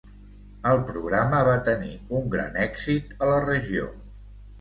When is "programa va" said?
0.85-1.53